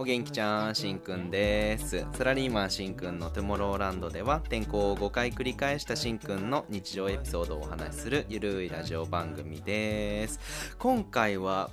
[0.00, 2.06] お元気ちゃんしんくんです。
[2.14, 10.74] サラリーマンしんくんのトゥモローランドでは転校を5回繰り返したしんくんの日常エピソードをお話しするゆるいラジオ番組です。
[10.78, 11.68] 今回は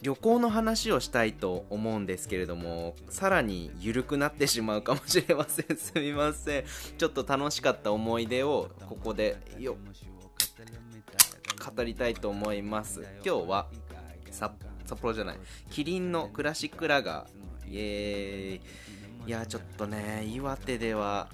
[0.00, 5.76] 旅行の話をしたいと思うんですけれどもさらに緩くなってしまうかもしれません。
[5.76, 6.64] すみません。
[6.96, 9.76] ちょっと楽しかった思い出をここでよ
[11.76, 13.02] 語りたいと思います。
[13.22, 13.66] 今日は
[14.30, 14.50] 札
[14.98, 15.36] 幌じゃない。
[15.68, 18.60] キリンのクラシックラガーイエーイ。
[19.26, 21.28] いやちょっとね岩手では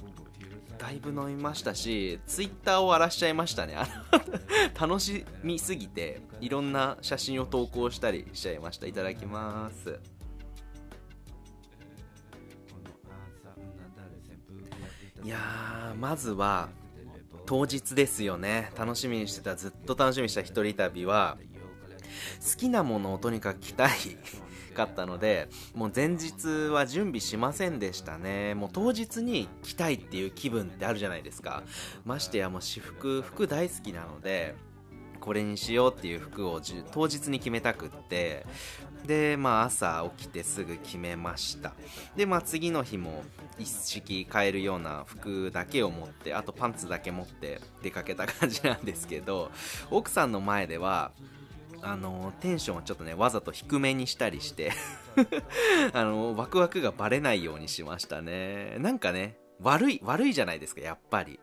[0.78, 3.76] だいぶ飲みましたしツイッターを荒らしちゃいましたね。
[4.78, 8.86] 楽しみすぎていろんな写真を投稿したりしちゃいました。
[8.86, 10.00] いただきます。
[15.24, 16.68] いやまずは
[17.46, 18.72] 当日ですよね。
[18.76, 21.38] 楽しみにしてたずっと楽しみにした一人旅は
[22.40, 23.90] 好きなものをとにかく着たい。
[24.72, 28.54] かったのでもう前日は準備しませんでしたね。
[28.54, 31.62] もう当日に着たいっていう気分ってあるじゃないですか。
[32.04, 34.54] ましてやもう私服服大好きなので
[35.20, 38.46] これにしようっていう服を当日に決めたくって。
[39.06, 41.74] でまあ朝起きてすぐ決めました。
[42.14, 43.24] でまあ次の日も
[43.58, 49.50] 一式買えるような服だけを持ってあとパンツだけ持って出かけた感じなんですけど
[49.90, 51.10] 奥さんの前では
[51.82, 54.72] あのテンションをちょっとねわざと低めにしたりして
[55.92, 58.76] あのワクワクがバレないようにしましたね。
[58.78, 61.40] なんかね悪い悪いじゃないですかやっぱり。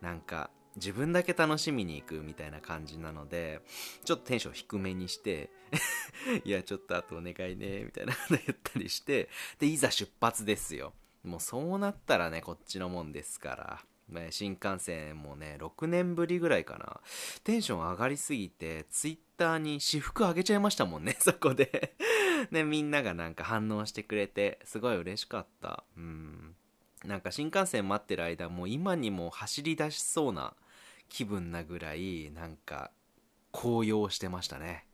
[0.00, 3.60] なんか自分だけ楽しみに行くみたいな感じなので
[4.04, 5.50] ちょっとテンション低めにして
[6.44, 9.28] いやちょっとあとお願いねみたいなこと言ったりして
[9.58, 10.94] でいざ出発ですよ。
[11.24, 13.84] もうそうなったらねこっちのもんですから。
[14.08, 17.00] ね、新幹線もね、6年ぶりぐらいかな。
[17.44, 21.94] テンション上がりすぎて、ツイッターに私服あげちゃいましたもんね、 そこで
[22.50, 25.84] ね、みんながなんか反応してくれて、すごい嬉しかった。
[25.96, 26.54] うん。
[27.04, 30.54] なんか新幹線待ってる間、もう今にも走り出しそうな
[31.08, 32.90] 気分なぐらい、なんか、
[33.50, 34.84] 高揚してましたね。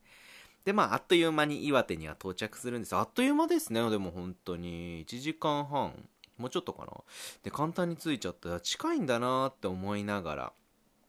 [0.64, 2.96] で、まあ、あっという間に岩手には到着するんです。
[2.96, 5.04] あっという間ですね、でも本当に。
[5.06, 6.08] 1時間半。
[6.38, 6.92] もうちょっとかな。
[7.42, 10.52] で、簡単についちゃったら近いんだなって思いながら、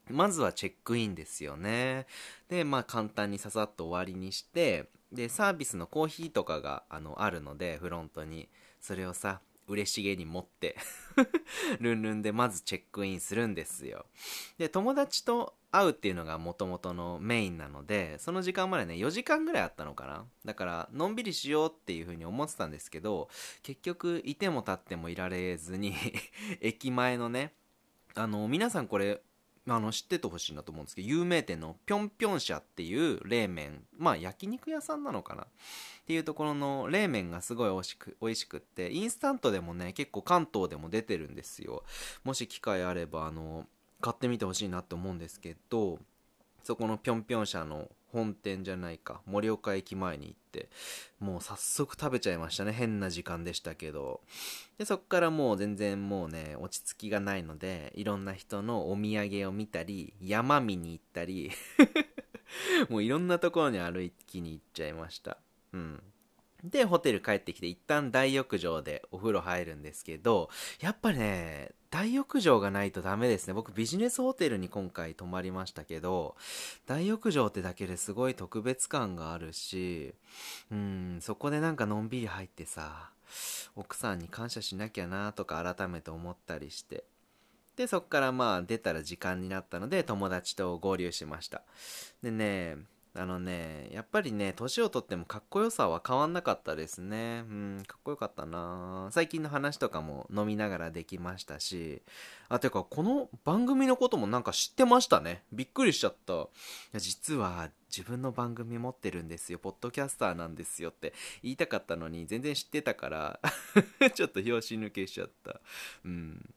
[0.09, 2.05] まずはチェックインですよね。
[2.49, 8.49] で、まあ簡単にささっと終わりにして、で、サービスのコーヒーとかが、あの、あるので、フロントに。
[8.81, 10.77] それをさ、嬉しげに持って
[11.79, 14.05] ルンルンでまずチェックインするんですよ。
[14.57, 20.25] で、友達と会うっていうのが元々のメインなので、その時間までね、4時間ぐらいあったのかな。
[20.45, 23.29] だから、のんびりしようっていうふうに思ってたんですけど、
[23.63, 25.93] 結局、いても立ってもいられずに
[26.61, 27.53] 駅前のね、
[28.13, 29.21] あの、皆さんこれ、
[29.67, 35.43] あの知っててほしいなと思うんですけど有名店のぴょんぴょん社っていう冷麺まあ焼肉屋さんなのかな？
[35.43, 35.47] っ
[36.05, 41.83] ていうところの冷麺がすごい美味しく美味しくってインスタントでもね結構関東でも出てるんですよ。
[42.23, 43.65] もし機会あればあの
[44.01, 45.97] 買ってみてほしいなって思うんですけど
[46.63, 50.69] そこのぴょんぴょん社の本店じゃないか盛岡駅前に行って
[51.19, 52.71] もう早速食べちゃいましたね。
[52.71, 54.21] 変な時間でしたけど。
[54.77, 61.51] でそっからもう全然もうね落ち着きがないのでいろんな人のお土産を見たり山見に行ったり
[62.89, 65.37] もういろんなところに歩きに行っちゃいました。
[65.73, 66.03] うん。
[66.63, 70.49] で、ホテル帰ってきて一旦大浴場でお風呂入るんですけど、
[70.79, 73.53] やっぱりね、大浴場がないとダメですね。
[73.53, 76.35] 僕ビジネスホテルに今回泊まりましたけど、
[76.85, 80.13] 大浴場ってだけですごい特別感があるし、
[80.69, 83.11] うん、そこでなんかのんびり入ってさ、
[83.77, 87.05] 奥さんに感謝しなきゃなとか改めて思ったりして。
[87.77, 91.61] で、そっからまあ出たら時間になったので友達と合流しました。
[92.21, 92.75] でね、
[93.17, 97.45] あのね、やっぱりね、年をとってもかっこよさは変わんなかったですね。
[97.49, 102.01] うん、かっこよかったな最近の話とかも飲みながらできましたし、
[102.49, 105.43] あ、てか、この番組のこともなんか知ってましたね。
[105.53, 106.33] びっくりしちゃった。
[106.33, 106.37] い
[106.91, 109.59] や、実は自分の番組持ってるんですよ。
[109.59, 113.39] ポッドキャスターなんですよって言いたかったのに、全然知ってたから
[114.13, 115.61] ちょっと拍子抜けしちゃった。
[116.03, 116.53] うん。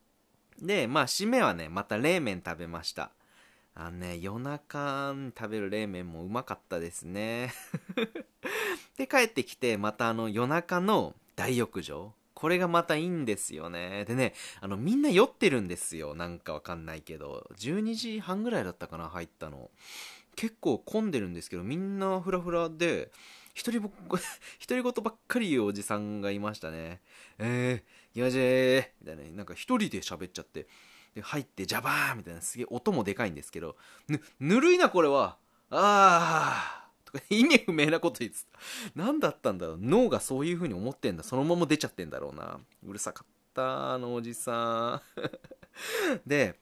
[0.60, 3.12] で、まあ、締めはね、また冷麺食べました。
[3.80, 7.52] あのね、夜中に食べる冷麺もうまかったですね。
[8.98, 12.12] で、帰ってきて、またあの夜中の大浴場。
[12.34, 14.04] これがまたいいんですよね。
[14.04, 16.16] でね、あの、みんな酔ってるんですよ。
[16.16, 17.48] なんかわかんないけど。
[17.56, 19.70] 12時半ぐらいだったかな、入ったの。
[20.34, 23.12] 結構混んでるんですけど、みんなフラフラで、
[23.54, 23.90] 一人ぼ、
[24.58, 27.00] 一人ごとばっかり言うおじさんがいましたね。
[27.38, 30.66] えー、やじーみたいな、なんか一人で喋っちゃって。
[31.14, 33.76] で、入って、ジャバーンみたいな、すげえ音もでかいんですけど、
[34.08, 35.36] ぬ、ぬるいな、これは。
[35.70, 38.58] あー、とか意味不明なこと言ってた。
[38.94, 41.22] 何だったんだろう脳がそういう風に思ってんだ。
[41.22, 42.58] そのまま出ちゃってんだろうな。
[42.86, 45.02] うるさかった、あのおじさん。
[46.26, 46.58] で、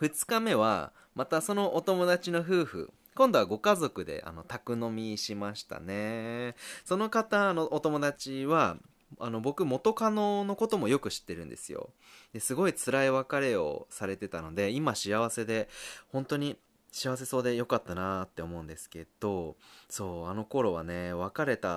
[0.00, 6.54] 2日目は、またそのお友達の夫婦、今度はご家族であの宅飲みしましたね。
[6.84, 8.78] その方のお友達は、
[9.18, 11.90] あの僕元カノのこともよく知ってるんですよ。
[12.32, 15.68] ですごい辛い別れをされてたので今幸せで
[16.10, 16.58] 本当に
[16.90, 19.56] 幸せそうでよかったなって思うんですけど
[19.88, 21.68] そうあの頃はね別れた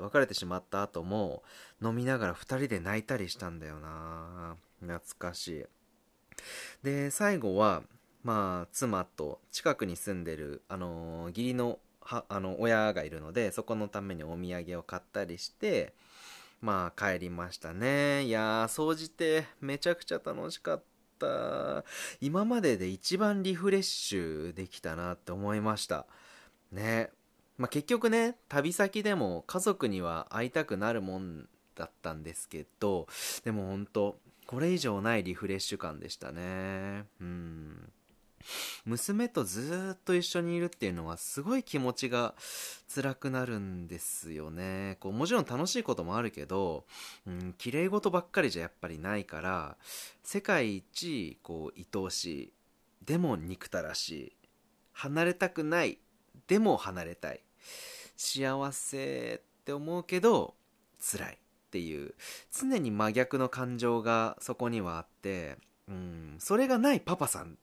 [0.00, 1.42] 別れてしまった後も
[1.82, 4.56] 飲みながら2人で泣いたりしたんだよな。
[4.80, 5.64] 懐かしい。
[6.82, 7.82] で最後は
[8.22, 15.94] まあ妻と近くに住んでるあの義理のはあの親がいるのでそこのためにお土産を買ったりして
[16.60, 18.24] まあ帰りましたね。
[18.24, 20.82] いやー総じてめちゃくちゃ楽しかっ
[21.18, 21.84] た。
[22.20, 26.06] 今までで一番リフレッシュできたなって思いました。
[26.72, 27.10] ね。
[27.56, 33.08] まあ結局ね旅先でも家族には会いたくなるもんだったんですけど
[33.44, 37.04] でも本当これ以上ないリフレッシュ感でしたね。
[37.20, 37.92] うん。
[38.84, 42.34] 娘とずっと一緒にいるっていうのはすごい気持ちが
[42.94, 44.96] 辛くなるんですよね。
[45.00, 46.84] こうもちろん楽しいこともあるけど、
[47.26, 49.76] うん、綺麗事ばっかりじゃやっぱりないから
[50.22, 52.52] 世界一こう愛おしい
[53.04, 54.32] でも憎たらしい
[54.92, 55.98] 離れたくない
[56.46, 57.40] でも離れたい
[58.16, 60.54] 幸せって思うけど
[61.00, 62.14] 辛いっていう
[62.50, 65.58] 常に真逆の感情がそこにはあって、
[65.88, 67.58] うん、それがないパパさん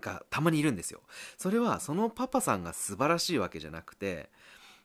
[0.00, 1.00] がたまにいるんですよ。
[1.36, 4.30] それはそのパパさんが素晴らしいわけじゃなくて、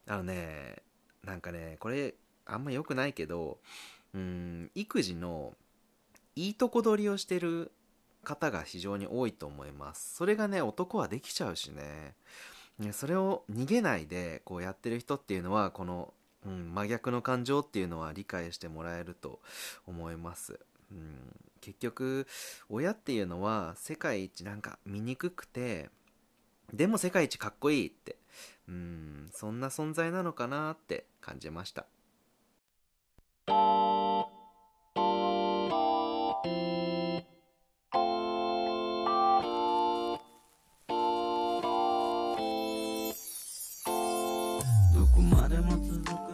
[0.07, 0.77] あのね、
[1.23, 2.15] なんかね、これ
[2.45, 3.59] あんま良くないけど、
[4.13, 5.53] うん、育児の
[6.35, 7.71] いいとこ取りをしてる
[8.23, 10.15] 方が非常に多いと思います。
[10.15, 12.15] それがね、男はできちゃうしね。
[12.93, 16.13] それを逃げないでこうやってる人っていうのはこの、
[16.45, 19.39] うん、真逆の感情っていうのは理解してもらえると
[19.85, 20.59] 思います。
[20.91, 22.27] うん、結局
[22.69, 25.89] 親っていうのは世界一なんか醜くて
[26.73, 28.17] でも世界一かっこいいって
[28.67, 31.85] うんそんな存在なのかなって感じました。
[44.93, 45.90] どこまでも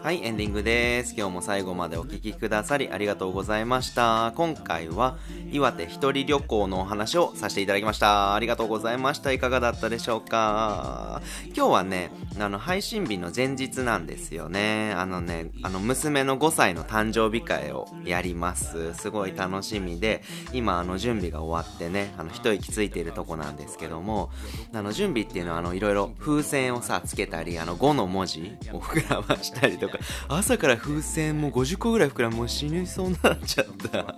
[0.07, 1.13] はい、エンディングです。
[1.17, 4.31] 今日も最後までお聴きくださりありがとうございました。
[4.37, 5.17] 今回は
[5.51, 8.33] 岩手一人旅行のお話をさせていただきました。
[8.33, 9.31] ありがとうございました。
[9.31, 11.21] いかがだったでしょうか？
[11.55, 14.93] 今日はね、あの、配信日の前日なんですよね。
[14.93, 18.93] あのね、あの、娘の5歳の誕生日会をやります。
[18.93, 20.23] すごい楽しみで、
[20.53, 24.29] 今、あの、準備が終わってね、あの、一息ついているとこなんですけども、
[24.73, 29.97] あの、準備っていうのは、あの、いろいろ風船をさ、つけたり、あの、5の文字を膨らましたりとか、
[30.29, 34.15] 朝から風船も50個ぐらい膨らむもう死にそうになっちゃった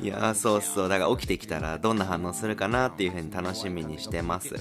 [0.00, 4.54] いやそうそうだから起きてきたらどんな反応するかなっていうふうに楽しみにしてます。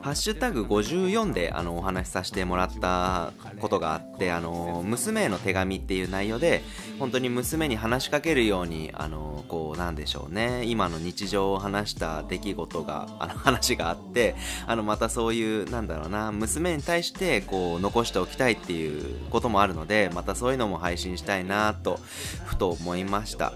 [0.00, 6.62] ハッシュタグ54であのお話しさせてもらったことがあってあの娘への手紙っていう内容で
[6.98, 10.64] 本当に娘に話しかけるようにあのこうなんでしょうね。
[10.64, 14.34] 今の日常を話した出来事があの話があって
[14.66, 16.32] あのまたそういうなんだろうな。
[16.32, 21.98] 娘に対してこう残しておきたいっていうこともあるのでまたそういうのも配信したいなと
[22.44, 23.52] ふと思いました。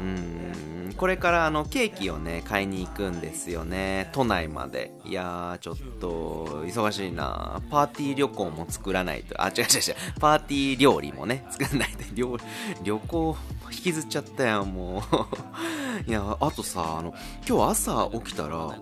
[0.00, 0.94] うん。
[0.96, 4.10] これからあのケーキをね買いに行くんですよね。
[4.12, 4.92] 都内まで。
[5.04, 7.60] いやちょっと忙しいな。
[7.70, 9.40] パーティー旅行も作らないと。
[9.40, 9.68] あ違う違う違う。
[10.18, 11.46] パーティー料理もね。
[11.52, 12.36] 作らないと旅
[12.82, 13.36] 旅行
[13.70, 15.02] 引きずっちゃったよも
[16.06, 16.10] う。
[16.10, 17.14] いやあとさあの
[17.46, 18.74] 今日朝起きたら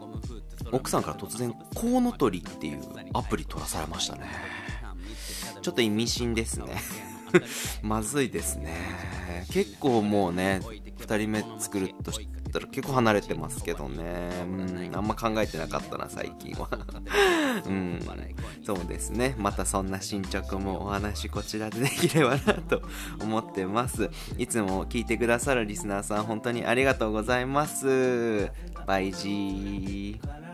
[0.71, 2.83] 奥さんから突然コウノトリっていう
[3.13, 4.29] アプリ取らされましたね。
[5.61, 6.81] ちょっと意味深ですね。
[7.83, 9.47] まずいですね。
[9.51, 10.61] 結構もうね
[10.99, 14.31] 2人目作るとしたら結構離れてますけどね。
[14.45, 14.91] うん。
[14.95, 16.69] あんま考えてなかったな最近は。
[17.67, 18.01] うん。
[18.65, 19.35] そうですね。
[19.39, 22.83] またそんな進捗もお話こちらでできればなと
[23.21, 24.11] 思ってます。
[24.37, 28.51] いつも聞いてくださるリスナーさん本当にありがとうございます。
[28.87, 30.48] バイジー